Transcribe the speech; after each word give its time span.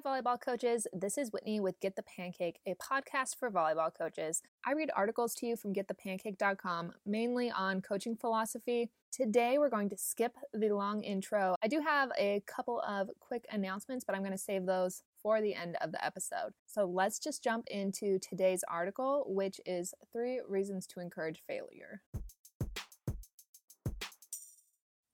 Volleyball 0.00 0.40
coaches. 0.40 0.86
This 0.92 1.18
is 1.18 1.32
Whitney 1.32 1.60
with 1.60 1.78
Get 1.80 1.94
the 1.94 2.02
Pancake, 2.02 2.58
a 2.66 2.74
podcast 2.74 3.36
for 3.36 3.50
volleyball 3.50 3.94
coaches. 3.96 4.42
I 4.66 4.72
read 4.72 4.90
articles 4.96 5.34
to 5.36 5.46
you 5.46 5.56
from 5.56 5.74
getthepancake.com, 5.74 6.92
mainly 7.04 7.50
on 7.50 7.82
coaching 7.82 8.16
philosophy. 8.16 8.90
Today, 9.12 9.58
we're 9.58 9.68
going 9.68 9.90
to 9.90 9.98
skip 9.98 10.36
the 10.54 10.70
long 10.70 11.02
intro. 11.02 11.54
I 11.62 11.68
do 11.68 11.80
have 11.80 12.10
a 12.18 12.42
couple 12.46 12.80
of 12.80 13.10
quick 13.20 13.44
announcements, 13.50 14.04
but 14.04 14.14
I'm 14.14 14.22
going 14.22 14.32
to 14.32 14.38
save 14.38 14.64
those 14.64 15.02
for 15.22 15.42
the 15.42 15.54
end 15.54 15.76
of 15.82 15.92
the 15.92 16.02
episode. 16.04 16.54
So 16.66 16.86
let's 16.86 17.18
just 17.18 17.44
jump 17.44 17.66
into 17.68 18.18
today's 18.18 18.64
article, 18.68 19.24
which 19.26 19.60
is 19.66 19.92
Three 20.12 20.40
Reasons 20.48 20.86
to 20.88 21.00
Encourage 21.00 21.42
Failure. 21.46 22.00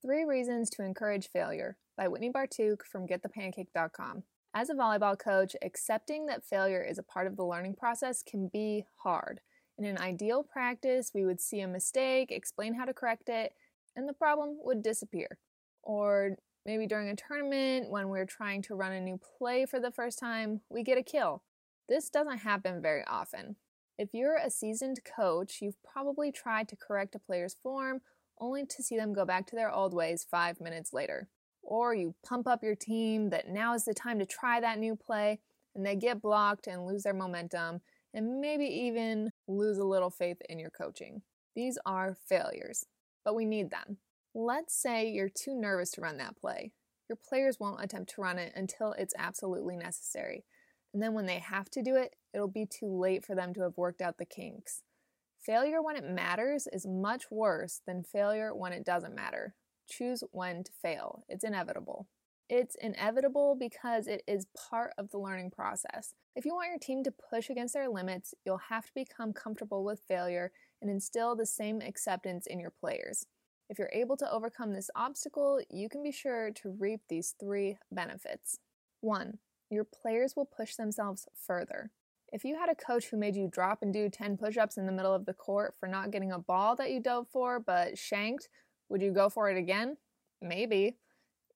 Three 0.02 0.24
Reasons 0.24 0.70
to 0.70 0.84
Encourage 0.84 1.28
Failure 1.28 1.76
by 1.96 2.06
Whitney 2.06 2.30
Bartuk 2.30 2.82
from 2.82 3.08
GetThePancake.com. 3.08 4.22
As 4.58 4.70
a 4.70 4.74
volleyball 4.74 5.18
coach, 5.18 5.54
accepting 5.60 6.24
that 6.26 6.42
failure 6.42 6.82
is 6.82 6.96
a 6.96 7.02
part 7.02 7.26
of 7.26 7.36
the 7.36 7.44
learning 7.44 7.74
process 7.74 8.22
can 8.22 8.48
be 8.48 8.86
hard. 8.96 9.40
In 9.76 9.84
an 9.84 9.98
ideal 9.98 10.42
practice, 10.42 11.10
we 11.14 11.26
would 11.26 11.42
see 11.42 11.60
a 11.60 11.68
mistake, 11.68 12.32
explain 12.32 12.72
how 12.72 12.86
to 12.86 12.94
correct 12.94 13.28
it, 13.28 13.52
and 13.96 14.08
the 14.08 14.14
problem 14.14 14.56
would 14.64 14.82
disappear. 14.82 15.36
Or 15.82 16.36
maybe 16.64 16.86
during 16.86 17.10
a 17.10 17.16
tournament, 17.16 17.90
when 17.90 18.08
we're 18.08 18.24
trying 18.24 18.62
to 18.62 18.74
run 18.74 18.92
a 18.92 19.00
new 19.02 19.20
play 19.38 19.66
for 19.66 19.78
the 19.78 19.90
first 19.90 20.18
time, 20.18 20.62
we 20.70 20.82
get 20.82 20.96
a 20.96 21.02
kill. 21.02 21.42
This 21.86 22.08
doesn't 22.08 22.38
happen 22.38 22.80
very 22.80 23.04
often. 23.06 23.56
If 23.98 24.14
you're 24.14 24.38
a 24.38 24.48
seasoned 24.48 25.00
coach, 25.04 25.58
you've 25.60 25.82
probably 25.82 26.32
tried 26.32 26.68
to 26.68 26.76
correct 26.76 27.14
a 27.14 27.18
player's 27.18 27.56
form 27.62 28.00
only 28.40 28.64
to 28.64 28.82
see 28.82 28.96
them 28.96 29.12
go 29.12 29.26
back 29.26 29.46
to 29.48 29.54
their 29.54 29.70
old 29.70 29.92
ways 29.92 30.26
five 30.30 30.62
minutes 30.62 30.94
later 30.94 31.28
or 31.66 31.94
you 31.94 32.14
pump 32.24 32.46
up 32.46 32.62
your 32.62 32.74
team 32.74 33.30
that 33.30 33.48
now 33.48 33.74
is 33.74 33.84
the 33.84 33.92
time 33.94 34.18
to 34.18 34.26
try 34.26 34.60
that 34.60 34.78
new 34.78 34.96
play, 34.96 35.40
and 35.74 35.84
they 35.84 35.96
get 35.96 36.22
blocked 36.22 36.66
and 36.66 36.86
lose 36.86 37.02
their 37.02 37.12
momentum, 37.12 37.80
and 38.14 38.40
maybe 38.40 38.64
even 38.64 39.30
lose 39.46 39.78
a 39.78 39.84
little 39.84 40.10
faith 40.10 40.38
in 40.48 40.58
your 40.58 40.70
coaching. 40.70 41.22
These 41.54 41.78
are 41.84 42.16
failures, 42.28 42.84
but 43.24 43.34
we 43.34 43.44
need 43.44 43.70
them. 43.70 43.98
Let's 44.34 44.74
say 44.74 45.08
you're 45.08 45.28
too 45.28 45.54
nervous 45.54 45.90
to 45.92 46.00
run 46.00 46.18
that 46.18 46.36
play. 46.36 46.72
Your 47.08 47.16
players 47.16 47.58
won't 47.60 47.82
attempt 47.82 48.14
to 48.14 48.20
run 48.20 48.38
it 48.38 48.52
until 48.54 48.92
it's 48.92 49.14
absolutely 49.18 49.76
necessary. 49.76 50.44
And 50.92 51.02
then 51.02 51.14
when 51.14 51.26
they 51.26 51.38
have 51.38 51.70
to 51.70 51.82
do 51.82 51.96
it, 51.96 52.14
it'll 52.32 52.48
be 52.48 52.66
too 52.66 52.88
late 52.88 53.24
for 53.24 53.34
them 53.34 53.52
to 53.54 53.62
have 53.62 53.76
worked 53.76 54.00
out 54.00 54.18
the 54.18 54.24
kinks. 54.24 54.82
Failure 55.40 55.80
when 55.80 55.96
it 55.96 56.04
matters 56.04 56.66
is 56.72 56.86
much 56.86 57.24
worse 57.30 57.80
than 57.86 58.02
failure 58.02 58.54
when 58.54 58.72
it 58.72 58.84
doesn't 58.84 59.14
matter. 59.14 59.54
Choose 59.88 60.22
when 60.32 60.64
to 60.64 60.72
fail. 60.72 61.24
It's 61.28 61.44
inevitable. 61.44 62.08
It's 62.48 62.76
inevitable 62.80 63.56
because 63.58 64.06
it 64.06 64.22
is 64.28 64.46
part 64.70 64.92
of 64.98 65.10
the 65.10 65.18
learning 65.18 65.50
process. 65.50 66.14
If 66.36 66.44
you 66.44 66.54
want 66.54 66.68
your 66.68 66.78
team 66.78 67.02
to 67.04 67.10
push 67.10 67.50
against 67.50 67.74
their 67.74 67.88
limits, 67.88 68.34
you'll 68.44 68.60
have 68.68 68.86
to 68.86 68.94
become 68.94 69.32
comfortable 69.32 69.84
with 69.84 70.04
failure 70.06 70.52
and 70.80 70.90
instill 70.90 71.34
the 71.34 71.46
same 71.46 71.80
acceptance 71.80 72.46
in 72.46 72.60
your 72.60 72.70
players. 72.70 73.26
If 73.68 73.78
you're 73.78 73.90
able 73.92 74.16
to 74.18 74.30
overcome 74.30 74.72
this 74.72 74.90
obstacle, 74.94 75.60
you 75.70 75.88
can 75.88 76.04
be 76.04 76.12
sure 76.12 76.52
to 76.52 76.76
reap 76.78 77.00
these 77.08 77.34
three 77.40 77.78
benefits. 77.90 78.58
One, 79.00 79.38
your 79.70 79.84
players 79.84 80.34
will 80.36 80.46
push 80.46 80.76
themselves 80.76 81.26
further. 81.34 81.90
If 82.32 82.44
you 82.44 82.56
had 82.56 82.68
a 82.68 82.74
coach 82.74 83.06
who 83.06 83.16
made 83.16 83.34
you 83.34 83.48
drop 83.50 83.82
and 83.82 83.92
do 83.92 84.08
10 84.08 84.36
push 84.36 84.56
ups 84.56 84.76
in 84.76 84.86
the 84.86 84.92
middle 84.92 85.14
of 85.14 85.26
the 85.26 85.34
court 85.34 85.74
for 85.78 85.88
not 85.88 86.10
getting 86.10 86.32
a 86.32 86.38
ball 86.38 86.76
that 86.76 86.90
you 86.90 87.00
dove 87.00 87.26
for 87.32 87.58
but 87.58 87.98
shanked, 87.98 88.48
would 88.88 89.02
you 89.02 89.12
go 89.12 89.28
for 89.28 89.50
it 89.50 89.56
again? 89.56 89.96
Maybe. 90.40 90.96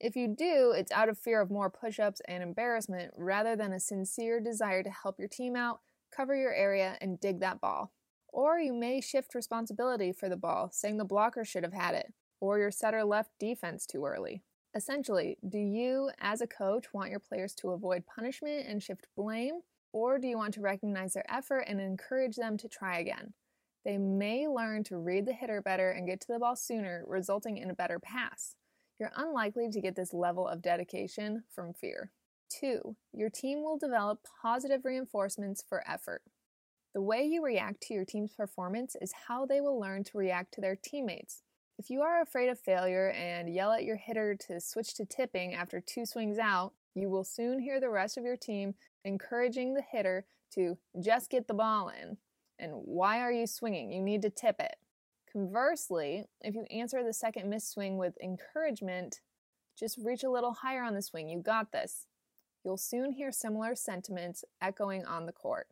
If 0.00 0.16
you 0.16 0.28
do, 0.28 0.72
it's 0.74 0.92
out 0.92 1.10
of 1.10 1.18
fear 1.18 1.40
of 1.40 1.50
more 1.50 1.70
push 1.70 2.00
ups 2.00 2.22
and 2.26 2.42
embarrassment 2.42 3.12
rather 3.16 3.54
than 3.54 3.72
a 3.72 3.80
sincere 3.80 4.40
desire 4.40 4.82
to 4.82 4.90
help 4.90 5.18
your 5.18 5.28
team 5.28 5.54
out, 5.54 5.80
cover 6.14 6.34
your 6.34 6.54
area, 6.54 6.96
and 7.00 7.20
dig 7.20 7.40
that 7.40 7.60
ball. 7.60 7.92
Or 8.28 8.58
you 8.58 8.72
may 8.72 9.00
shift 9.00 9.34
responsibility 9.34 10.12
for 10.12 10.28
the 10.28 10.36
ball, 10.36 10.70
saying 10.72 10.96
the 10.96 11.04
blocker 11.04 11.44
should 11.44 11.64
have 11.64 11.74
had 11.74 11.94
it, 11.94 12.14
or 12.40 12.58
your 12.58 12.70
setter 12.70 13.04
left 13.04 13.32
defense 13.38 13.84
too 13.84 14.06
early. 14.06 14.42
Essentially, 14.74 15.36
do 15.46 15.58
you, 15.58 16.10
as 16.20 16.40
a 16.40 16.46
coach, 16.46 16.94
want 16.94 17.10
your 17.10 17.18
players 17.18 17.54
to 17.56 17.70
avoid 17.70 18.04
punishment 18.06 18.66
and 18.68 18.82
shift 18.82 19.08
blame, 19.16 19.60
or 19.92 20.18
do 20.18 20.28
you 20.28 20.36
want 20.36 20.54
to 20.54 20.60
recognize 20.60 21.12
their 21.12 21.30
effort 21.30 21.64
and 21.66 21.80
encourage 21.80 22.36
them 22.36 22.56
to 22.56 22.68
try 22.68 22.98
again? 22.98 23.34
They 23.84 23.98
may 23.98 24.46
learn 24.46 24.84
to 24.84 24.98
read 24.98 25.26
the 25.26 25.32
hitter 25.32 25.62
better 25.62 25.90
and 25.90 26.06
get 26.06 26.20
to 26.22 26.32
the 26.32 26.38
ball 26.38 26.56
sooner, 26.56 27.04
resulting 27.06 27.56
in 27.56 27.70
a 27.70 27.74
better 27.74 27.98
pass. 27.98 28.56
You're 28.98 29.12
unlikely 29.16 29.70
to 29.70 29.80
get 29.80 29.96
this 29.96 30.12
level 30.12 30.46
of 30.46 30.60
dedication 30.60 31.44
from 31.54 31.72
fear. 31.72 32.12
Two, 32.50 32.96
your 33.12 33.30
team 33.30 33.62
will 33.62 33.78
develop 33.78 34.20
positive 34.42 34.84
reinforcements 34.84 35.64
for 35.66 35.82
effort. 35.88 36.22
The 36.92 37.00
way 37.00 37.24
you 37.24 37.42
react 37.42 37.82
to 37.82 37.94
your 37.94 38.04
team's 38.04 38.34
performance 38.34 38.96
is 39.00 39.12
how 39.28 39.46
they 39.46 39.60
will 39.60 39.80
learn 39.80 40.04
to 40.04 40.18
react 40.18 40.52
to 40.54 40.60
their 40.60 40.76
teammates. 40.76 41.42
If 41.78 41.88
you 41.88 42.02
are 42.02 42.20
afraid 42.20 42.50
of 42.50 42.58
failure 42.58 43.10
and 43.10 43.48
yell 43.48 43.72
at 43.72 43.84
your 43.84 43.96
hitter 43.96 44.34
to 44.48 44.60
switch 44.60 44.94
to 44.96 45.06
tipping 45.06 45.54
after 45.54 45.80
two 45.80 46.04
swings 46.04 46.38
out, 46.38 46.74
you 46.94 47.08
will 47.08 47.24
soon 47.24 47.60
hear 47.60 47.80
the 47.80 47.88
rest 47.88 48.18
of 48.18 48.24
your 48.24 48.36
team 48.36 48.74
encouraging 49.04 49.72
the 49.72 49.82
hitter 49.82 50.26
to 50.54 50.76
just 51.00 51.30
get 51.30 51.46
the 51.46 51.54
ball 51.54 51.88
in. 51.88 52.18
And 52.60 52.72
why 52.84 53.20
are 53.20 53.32
you 53.32 53.46
swinging? 53.46 53.90
You 53.90 54.02
need 54.02 54.22
to 54.22 54.30
tip 54.30 54.60
it. 54.60 54.76
Conversely, 55.32 56.26
if 56.42 56.54
you 56.54 56.64
answer 56.70 57.02
the 57.02 57.12
second 57.12 57.48
missed 57.48 57.72
swing 57.72 57.96
with 57.96 58.20
encouragement, 58.22 59.20
just 59.78 59.98
reach 60.04 60.22
a 60.22 60.30
little 60.30 60.52
higher 60.52 60.82
on 60.82 60.94
the 60.94 61.02
swing. 61.02 61.28
You 61.28 61.40
got 61.40 61.72
this. 61.72 62.06
You'll 62.64 62.76
soon 62.76 63.12
hear 63.12 63.32
similar 63.32 63.74
sentiments 63.74 64.44
echoing 64.60 65.06
on 65.06 65.24
the 65.24 65.32
court. 65.32 65.68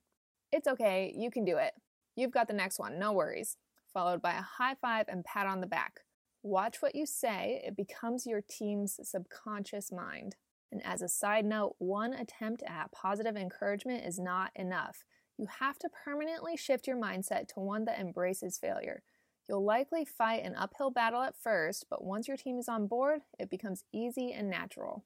It's 0.50 0.66
okay, 0.66 1.12
you 1.14 1.30
can 1.30 1.44
do 1.44 1.58
it. 1.58 1.74
You've 2.16 2.30
got 2.30 2.48
the 2.48 2.54
next 2.54 2.78
one, 2.78 2.98
no 2.98 3.12
worries. 3.12 3.58
Followed 3.92 4.22
by 4.22 4.32
a 4.32 4.42
high 4.42 4.74
five 4.80 5.06
and 5.08 5.24
pat 5.24 5.46
on 5.46 5.60
the 5.60 5.66
back. 5.66 6.00
Watch 6.42 6.80
what 6.80 6.94
you 6.94 7.04
say, 7.04 7.62
it 7.66 7.76
becomes 7.76 8.26
your 8.26 8.40
team's 8.48 8.98
subconscious 9.02 9.92
mind. 9.92 10.36
And 10.72 10.84
as 10.84 11.02
a 11.02 11.08
side 11.08 11.44
note, 11.44 11.74
one 11.78 12.12
attempt 12.12 12.62
at 12.66 12.92
positive 12.92 13.36
encouragement 13.36 14.06
is 14.06 14.18
not 14.18 14.52
enough. 14.54 15.04
You 15.38 15.46
have 15.60 15.78
to 15.78 15.88
permanently 15.88 16.56
shift 16.56 16.88
your 16.88 16.96
mindset 16.96 17.46
to 17.48 17.60
one 17.60 17.84
that 17.84 18.00
embraces 18.00 18.58
failure. 18.58 19.02
You'll 19.48 19.64
likely 19.64 20.04
fight 20.04 20.44
an 20.44 20.56
uphill 20.56 20.90
battle 20.90 21.22
at 21.22 21.40
first, 21.40 21.86
but 21.88 22.04
once 22.04 22.26
your 22.26 22.36
team 22.36 22.58
is 22.58 22.68
on 22.68 22.88
board, 22.88 23.20
it 23.38 23.48
becomes 23.48 23.84
easy 23.92 24.32
and 24.32 24.50
natural. 24.50 25.04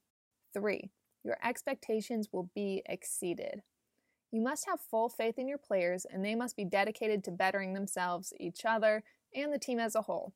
3. 0.54 0.90
Your 1.22 1.36
expectations 1.44 2.30
will 2.32 2.50
be 2.54 2.82
exceeded. 2.86 3.62
You 4.32 4.40
must 4.40 4.66
have 4.66 4.80
full 4.80 5.10
faith 5.10 5.38
in 5.38 5.46
your 5.46 5.58
players, 5.58 6.06
and 6.06 6.24
they 6.24 6.34
must 6.34 6.56
be 6.56 6.64
dedicated 6.64 7.22
to 7.24 7.30
bettering 7.30 7.74
themselves, 7.74 8.32
each 8.40 8.64
other, 8.64 9.04
and 9.34 9.52
the 9.52 9.58
team 9.58 9.78
as 9.78 9.94
a 9.94 10.02
whole. 10.02 10.32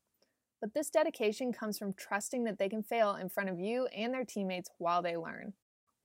But 0.61 0.75
this 0.75 0.91
dedication 0.91 1.53
comes 1.53 1.79
from 1.79 1.95
trusting 1.95 2.45
that 2.45 2.59
they 2.59 2.69
can 2.69 2.83
fail 2.83 3.15
in 3.15 3.31
front 3.31 3.49
of 3.49 3.59
you 3.59 3.87
and 3.87 4.13
their 4.13 4.25
teammates 4.25 4.71
while 4.79 5.01
they 5.01 5.17
learn. 5.17 5.55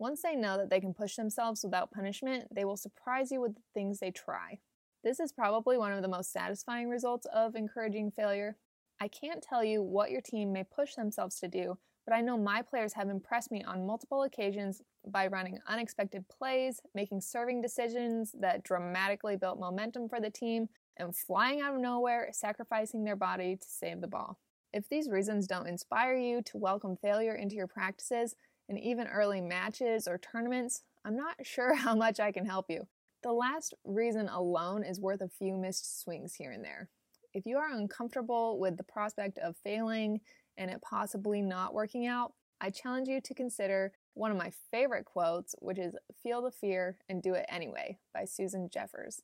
Once 0.01 0.23
they 0.23 0.35
know 0.35 0.57
that 0.57 0.71
they 0.71 0.79
can 0.79 0.95
push 0.95 1.15
themselves 1.15 1.63
without 1.63 1.91
punishment, 1.91 2.47
they 2.51 2.65
will 2.65 2.75
surprise 2.75 3.31
you 3.31 3.39
with 3.39 3.53
the 3.53 3.61
things 3.75 3.99
they 3.99 4.09
try. 4.09 4.57
This 5.03 5.19
is 5.19 5.31
probably 5.31 5.77
one 5.77 5.93
of 5.93 6.01
the 6.01 6.07
most 6.07 6.33
satisfying 6.33 6.89
results 6.89 7.27
of 7.31 7.53
encouraging 7.53 8.09
failure. 8.09 8.57
I 8.99 9.07
can't 9.07 9.43
tell 9.43 9.63
you 9.63 9.83
what 9.83 10.09
your 10.09 10.21
team 10.21 10.51
may 10.51 10.63
push 10.63 10.95
themselves 10.95 11.39
to 11.41 11.47
do, 11.47 11.77
but 12.03 12.15
I 12.15 12.21
know 12.21 12.35
my 12.35 12.63
players 12.63 12.93
have 12.93 13.09
impressed 13.09 13.51
me 13.51 13.63
on 13.63 13.85
multiple 13.85 14.23
occasions 14.23 14.81
by 15.07 15.27
running 15.27 15.59
unexpected 15.67 16.27
plays, 16.29 16.81
making 16.95 17.21
serving 17.21 17.61
decisions 17.61 18.33
that 18.39 18.63
dramatically 18.63 19.35
built 19.35 19.59
momentum 19.59 20.09
for 20.09 20.19
the 20.19 20.31
team, 20.31 20.67
and 20.97 21.15
flying 21.15 21.61
out 21.61 21.75
of 21.75 21.79
nowhere, 21.79 22.29
sacrificing 22.31 23.03
their 23.03 23.15
body 23.15 23.55
to 23.55 23.67
save 23.69 24.01
the 24.01 24.07
ball. 24.07 24.39
If 24.73 24.89
these 24.89 25.09
reasons 25.09 25.45
don't 25.45 25.67
inspire 25.67 26.15
you 26.15 26.41
to 26.43 26.57
welcome 26.57 26.95
failure 26.95 27.35
into 27.35 27.55
your 27.55 27.67
practices, 27.67 28.35
and 28.71 28.79
even 28.79 29.05
early 29.07 29.41
matches 29.41 30.07
or 30.07 30.17
tournaments, 30.17 30.83
I'm 31.03 31.17
not 31.17 31.35
sure 31.43 31.75
how 31.75 31.93
much 31.93 32.21
I 32.21 32.31
can 32.31 32.45
help 32.45 32.67
you. 32.69 32.87
The 33.21 33.33
last 33.33 33.73
reason 33.83 34.29
alone 34.29 34.83
is 34.83 34.99
worth 34.99 35.21
a 35.21 35.27
few 35.27 35.57
missed 35.57 36.01
swings 36.01 36.33
here 36.33 36.51
and 36.51 36.63
there. 36.63 36.89
If 37.33 37.45
you 37.45 37.57
are 37.57 37.69
uncomfortable 37.69 38.59
with 38.59 38.77
the 38.77 38.83
prospect 38.83 39.37
of 39.39 39.57
failing 39.57 40.21
and 40.57 40.71
it 40.71 40.81
possibly 40.81 41.41
not 41.41 41.73
working 41.73 42.07
out, 42.07 42.31
I 42.61 42.69
challenge 42.69 43.09
you 43.09 43.19
to 43.19 43.33
consider 43.33 43.91
one 44.13 44.31
of 44.31 44.37
my 44.37 44.51
favorite 44.71 45.05
quotes, 45.05 45.53
which 45.59 45.77
is 45.77 45.93
Feel 46.23 46.41
the 46.41 46.51
Fear 46.51 46.97
and 47.09 47.21
Do 47.21 47.33
It 47.33 47.45
Anyway 47.49 47.99
by 48.13 48.23
Susan 48.23 48.69
Jeffers. 48.71 49.21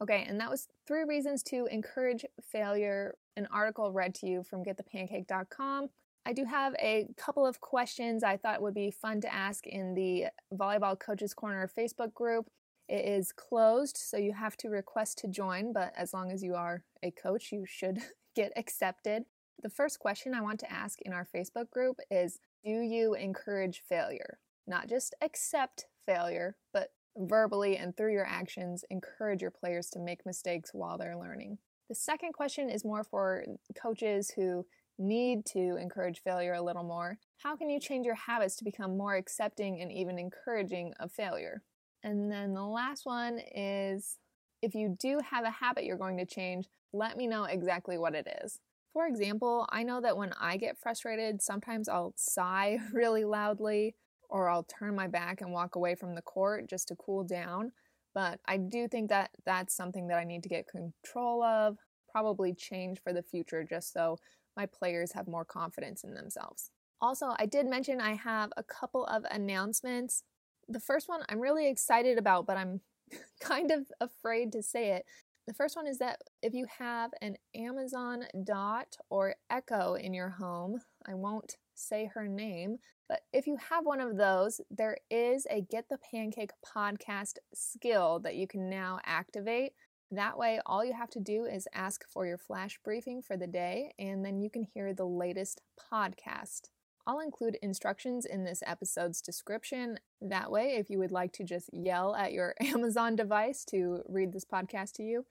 Okay, 0.00 0.24
and 0.28 0.40
that 0.40 0.50
was 0.50 0.68
three 0.86 1.04
reasons 1.04 1.42
to 1.44 1.66
encourage 1.66 2.24
failure. 2.40 3.14
An 3.36 3.48
article 3.52 3.92
read 3.92 4.14
to 4.16 4.26
you 4.26 4.42
from 4.42 4.64
getthepancake.com. 4.64 5.88
I 6.24 6.32
do 6.32 6.44
have 6.44 6.74
a 6.78 7.06
couple 7.16 7.46
of 7.46 7.60
questions 7.60 8.22
I 8.22 8.36
thought 8.36 8.62
would 8.62 8.74
be 8.74 8.90
fun 8.90 9.20
to 9.22 9.32
ask 9.32 9.66
in 9.66 9.94
the 9.94 10.26
Volleyball 10.54 10.98
Coaches 10.98 11.34
Corner 11.34 11.68
Facebook 11.76 12.12
group. 12.12 12.50
It 12.88 13.04
is 13.04 13.32
closed, 13.32 13.96
so 13.96 14.16
you 14.16 14.32
have 14.32 14.56
to 14.58 14.68
request 14.68 15.18
to 15.18 15.28
join, 15.28 15.72
but 15.72 15.92
as 15.96 16.14
long 16.14 16.30
as 16.30 16.42
you 16.42 16.54
are 16.54 16.82
a 17.02 17.10
coach, 17.10 17.50
you 17.52 17.64
should 17.66 17.98
get 18.36 18.52
accepted. 18.56 19.24
The 19.62 19.70
first 19.70 19.98
question 19.98 20.34
I 20.34 20.40
want 20.40 20.60
to 20.60 20.72
ask 20.72 21.00
in 21.02 21.12
our 21.12 21.26
Facebook 21.34 21.70
group 21.70 21.96
is 22.10 22.38
Do 22.64 22.70
you 22.70 23.14
encourage 23.14 23.82
failure? 23.88 24.38
Not 24.66 24.88
just 24.88 25.14
accept 25.20 25.86
failure, 26.06 26.56
but 26.72 26.90
verbally 27.18 27.76
and 27.76 27.96
through 27.96 28.12
your 28.12 28.26
actions, 28.26 28.84
encourage 28.90 29.42
your 29.42 29.50
players 29.50 29.88
to 29.90 29.98
make 29.98 30.24
mistakes 30.24 30.70
while 30.72 30.98
they're 30.98 31.18
learning. 31.18 31.58
The 31.88 31.94
second 31.94 32.32
question 32.32 32.70
is 32.70 32.84
more 32.84 33.04
for 33.04 33.44
coaches 33.80 34.30
who 34.36 34.66
need 34.98 35.46
to 35.46 35.76
encourage 35.76 36.20
failure 36.20 36.54
a 36.54 36.62
little 36.62 36.82
more. 36.82 37.18
How 37.38 37.56
can 37.56 37.70
you 37.70 37.80
change 37.80 38.04
your 38.04 38.14
habits 38.14 38.56
to 38.56 38.64
become 38.64 38.96
more 38.96 39.14
accepting 39.14 39.80
and 39.80 39.92
even 39.92 40.18
encouraging 40.18 40.92
of 41.00 41.12
failure? 41.12 41.62
And 42.02 42.30
then 42.30 42.54
the 42.54 42.64
last 42.64 43.06
one 43.06 43.40
is 43.54 44.18
if 44.60 44.74
you 44.74 44.96
do 44.98 45.20
have 45.30 45.44
a 45.44 45.50
habit 45.50 45.84
you're 45.84 45.96
going 45.96 46.18
to 46.18 46.26
change, 46.26 46.68
let 46.92 47.16
me 47.16 47.26
know 47.26 47.44
exactly 47.44 47.96
what 47.96 48.14
it 48.14 48.26
is. 48.42 48.60
For 48.92 49.06
example, 49.06 49.66
I 49.70 49.82
know 49.82 50.00
that 50.00 50.16
when 50.16 50.32
I 50.40 50.56
get 50.56 50.78
frustrated, 50.78 51.40
sometimes 51.40 51.88
I'll 51.88 52.14
sigh 52.16 52.78
really 52.92 53.24
loudly 53.24 53.94
or 54.28 54.48
I'll 54.48 54.64
turn 54.64 54.94
my 54.94 55.06
back 55.06 55.40
and 55.40 55.52
walk 55.52 55.76
away 55.76 55.94
from 55.94 56.14
the 56.14 56.22
court 56.22 56.68
just 56.68 56.88
to 56.88 56.96
cool 56.96 57.24
down. 57.24 57.72
But 58.14 58.40
I 58.46 58.56
do 58.56 58.88
think 58.88 59.10
that 59.10 59.30
that's 59.46 59.74
something 59.74 60.08
that 60.08 60.18
I 60.18 60.24
need 60.24 60.42
to 60.42 60.48
get 60.48 60.66
control 60.66 61.42
of, 61.42 61.78
probably 62.10 62.54
change 62.54 63.00
for 63.02 63.12
the 63.12 63.22
future 63.22 63.64
just 63.64 63.92
so 63.92 64.18
my 64.56 64.66
players 64.66 65.12
have 65.12 65.28
more 65.28 65.44
confidence 65.44 66.04
in 66.04 66.14
themselves. 66.14 66.70
Also, 67.00 67.34
I 67.38 67.46
did 67.46 67.66
mention 67.66 68.00
I 68.00 68.14
have 68.14 68.50
a 68.56 68.62
couple 68.64 69.06
of 69.06 69.24
announcements. 69.30 70.24
The 70.68 70.80
first 70.80 71.08
one 71.08 71.20
I'm 71.28 71.40
really 71.40 71.68
excited 71.68 72.18
about, 72.18 72.46
but 72.46 72.56
I'm 72.56 72.80
kind 73.40 73.70
of 73.70 73.86
afraid 74.00 74.52
to 74.52 74.62
say 74.62 74.90
it. 74.92 75.04
The 75.46 75.54
first 75.54 75.76
one 75.76 75.86
is 75.86 75.98
that 75.98 76.20
if 76.42 76.52
you 76.52 76.66
have 76.78 77.12
an 77.22 77.36
Amazon 77.54 78.24
Dot 78.44 78.96
or 79.08 79.36
Echo 79.48 79.94
in 79.94 80.12
your 80.12 80.28
home, 80.28 80.80
I 81.06 81.14
won't 81.14 81.56
say 81.78 82.10
her 82.14 82.26
name, 82.26 82.78
but 83.08 83.20
if 83.32 83.46
you 83.46 83.56
have 83.70 83.86
one 83.86 84.00
of 84.00 84.16
those, 84.16 84.60
there 84.70 84.98
is 85.10 85.46
a 85.50 85.62
Get 85.62 85.88
the 85.88 85.98
Pancake 86.10 86.50
podcast 86.64 87.38
skill 87.54 88.20
that 88.20 88.36
you 88.36 88.46
can 88.46 88.68
now 88.68 89.00
activate. 89.04 89.72
That 90.10 90.38
way, 90.38 90.60
all 90.66 90.84
you 90.84 90.92
have 90.92 91.10
to 91.10 91.20
do 91.20 91.44
is 91.44 91.68
ask 91.74 92.04
for 92.08 92.26
your 92.26 92.38
flash 92.38 92.78
briefing 92.84 93.22
for 93.22 93.36
the 93.36 93.46
day, 93.46 93.92
and 93.98 94.24
then 94.24 94.40
you 94.40 94.50
can 94.50 94.62
hear 94.62 94.92
the 94.92 95.06
latest 95.06 95.62
podcast. 95.92 96.70
I'll 97.06 97.20
include 97.20 97.56
instructions 97.62 98.26
in 98.26 98.44
this 98.44 98.62
episode's 98.66 99.22
description. 99.22 99.98
That 100.20 100.50
way, 100.50 100.76
if 100.76 100.90
you 100.90 100.98
would 100.98 101.10
like 101.12 101.32
to 101.34 101.44
just 101.44 101.70
yell 101.72 102.14
at 102.14 102.32
your 102.32 102.54
Amazon 102.60 103.16
device 103.16 103.64
to 103.66 104.02
read 104.06 104.32
this 104.32 104.44
podcast 104.44 104.92
to 104.94 105.02
you, 105.02 105.24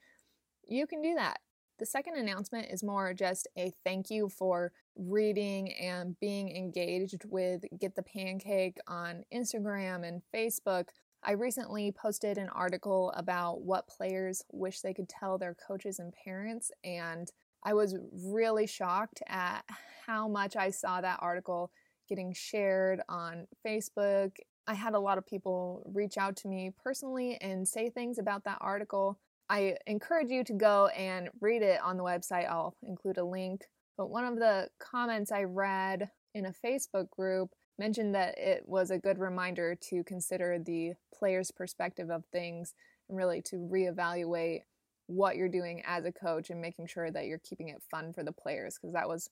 you 0.66 0.88
can 0.88 1.00
do 1.00 1.14
that. 1.14 1.38
The 1.78 1.86
second 1.86 2.16
announcement 2.16 2.66
is 2.70 2.82
more 2.82 3.14
just 3.14 3.46
a 3.56 3.72
thank 3.84 4.10
you 4.10 4.28
for 4.28 4.72
reading 4.98 5.72
and 5.74 6.18
being 6.20 6.54
engaged 6.54 7.24
with 7.26 7.64
Get 7.78 7.94
the 7.94 8.02
Pancake 8.02 8.78
on 8.86 9.24
Instagram 9.32 10.06
and 10.06 10.22
Facebook. 10.34 10.88
I 11.22 11.32
recently 11.32 11.92
posted 11.92 12.36
an 12.36 12.48
article 12.50 13.12
about 13.16 13.62
what 13.62 13.88
players 13.88 14.42
wish 14.52 14.80
they 14.80 14.92
could 14.92 15.08
tell 15.08 15.38
their 15.38 15.54
coaches 15.54 15.98
and 15.98 16.12
parents, 16.24 16.70
and 16.84 17.30
I 17.64 17.74
was 17.74 17.96
really 18.12 18.66
shocked 18.66 19.22
at 19.26 19.64
how 20.06 20.28
much 20.28 20.56
I 20.56 20.70
saw 20.70 21.00
that 21.00 21.18
article 21.20 21.70
getting 22.08 22.32
shared 22.32 23.00
on 23.08 23.46
Facebook. 23.66 24.32
I 24.66 24.74
had 24.74 24.94
a 24.94 25.00
lot 25.00 25.18
of 25.18 25.26
people 25.26 25.82
reach 25.92 26.18
out 26.18 26.36
to 26.36 26.48
me 26.48 26.72
personally 26.82 27.38
and 27.40 27.66
say 27.66 27.90
things 27.90 28.18
about 28.18 28.44
that 28.44 28.58
article 28.60 29.18
I 29.50 29.76
encourage 29.86 30.30
you 30.30 30.44
to 30.44 30.52
go 30.52 30.88
and 30.88 31.30
read 31.40 31.62
it 31.62 31.80
on 31.82 31.96
the 31.96 32.04
website. 32.04 32.48
I'll 32.48 32.76
include 32.82 33.18
a 33.18 33.24
link. 33.24 33.64
But 33.98 34.10
one 34.10 34.24
of 34.24 34.36
the 34.36 34.68
comments 34.78 35.32
I 35.32 35.42
read 35.42 36.10
in 36.32 36.46
a 36.46 36.54
Facebook 36.64 37.10
group 37.10 37.50
mentioned 37.78 38.14
that 38.14 38.38
it 38.38 38.62
was 38.66 38.90
a 38.90 38.98
good 38.98 39.18
reminder 39.18 39.76
to 39.90 40.04
consider 40.04 40.58
the 40.58 40.92
player's 41.12 41.50
perspective 41.50 42.08
of 42.08 42.24
things 42.32 42.74
and 43.08 43.18
really 43.18 43.42
to 43.42 43.56
reevaluate 43.56 44.60
what 45.08 45.36
you're 45.36 45.48
doing 45.48 45.82
as 45.86 46.04
a 46.04 46.12
coach 46.12 46.50
and 46.50 46.60
making 46.60 46.86
sure 46.86 47.10
that 47.10 47.26
you're 47.26 47.38
keeping 47.38 47.68
it 47.68 47.82
fun 47.90 48.12
for 48.12 48.22
the 48.22 48.32
players 48.32 48.76
because 48.76 48.92
that 48.92 49.08
was 49.08 49.30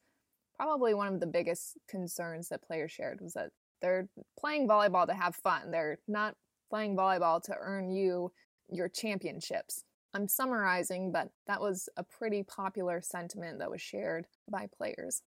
probably 0.57 0.95
one 0.95 1.13
of 1.13 1.21
the 1.21 1.27
biggest 1.27 1.77
concerns 1.89 2.49
that 2.49 2.67
players 2.67 2.91
shared 2.91 3.21
was 3.21 3.35
that 3.35 3.51
they're 3.83 4.09
playing 4.39 4.67
volleyball 4.67 5.07
to 5.07 5.15
have 5.15 5.37
fun. 5.37 5.71
They're 5.71 5.99
not 6.09 6.35
playing 6.71 6.97
volleyball 6.97 7.43
to 7.43 7.55
earn 7.61 7.91
you 7.91 8.33
your 8.69 8.89
championships. 8.89 9.85
I'm 10.17 10.29
summarizing, 10.29 11.13
but 11.13 11.29
that 11.47 11.61
was 11.61 11.91
a 11.99 12.03
pretty 12.03 12.43
popular 12.43 13.03
sentiment 13.03 13.59
that 13.59 13.71
was 13.71 13.83
shared 13.83 14.27
by 14.51 14.67
players. 14.75 15.21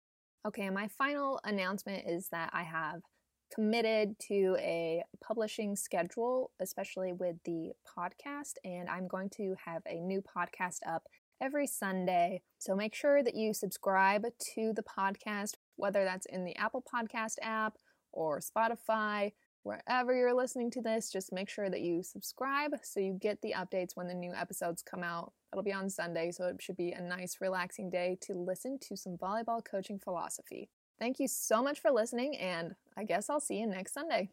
Okay, 0.46 0.70
my 0.70 0.88
final 0.88 1.40
announcement 1.44 2.04
is 2.08 2.28
that 2.30 2.48
I 2.54 2.62
have 2.62 3.02
committed 3.54 4.18
to 4.28 4.56
a 4.58 5.02
publishing 5.22 5.76
schedule, 5.76 6.52
especially 6.58 7.12
with 7.12 7.36
the 7.44 7.72
podcast, 7.86 8.54
and 8.64 8.88
I'm 8.88 9.08
going 9.08 9.28
to 9.36 9.56
have 9.62 9.82
a 9.86 10.00
new 10.00 10.22
podcast 10.22 10.78
up 10.86 11.02
every 11.38 11.66
Sunday. 11.66 12.40
So 12.56 12.74
make 12.74 12.94
sure 12.94 13.22
that 13.22 13.34
you 13.34 13.52
subscribe 13.52 14.24
to 14.54 14.72
the 14.74 14.82
podcast, 14.82 15.52
whether 15.76 16.04
that's 16.04 16.26
in 16.26 16.46
the 16.46 16.56
Apple 16.56 16.82
Podcast 16.82 17.34
app 17.42 17.74
or 18.10 18.40
Spotify 18.40 19.32
Wherever 19.68 20.16
you're 20.16 20.32
listening 20.32 20.70
to 20.70 20.80
this, 20.80 21.12
just 21.12 21.30
make 21.30 21.50
sure 21.50 21.68
that 21.68 21.82
you 21.82 22.02
subscribe 22.02 22.70
so 22.82 23.00
you 23.00 23.12
get 23.12 23.42
the 23.42 23.52
updates 23.54 23.94
when 23.96 24.08
the 24.08 24.14
new 24.14 24.32
episodes 24.32 24.80
come 24.80 25.02
out. 25.02 25.34
It'll 25.52 25.62
be 25.62 25.74
on 25.74 25.90
Sunday, 25.90 26.30
so 26.30 26.46
it 26.46 26.62
should 26.62 26.78
be 26.78 26.92
a 26.92 27.02
nice, 27.02 27.36
relaxing 27.42 27.90
day 27.90 28.16
to 28.22 28.32
listen 28.32 28.78
to 28.88 28.96
some 28.96 29.18
volleyball 29.18 29.62
coaching 29.62 29.98
philosophy. 29.98 30.70
Thank 30.98 31.20
you 31.20 31.28
so 31.28 31.62
much 31.62 31.80
for 31.80 31.90
listening, 31.90 32.38
and 32.38 32.76
I 32.96 33.04
guess 33.04 33.28
I'll 33.28 33.40
see 33.40 33.58
you 33.58 33.66
next 33.66 33.92
Sunday. 33.92 34.30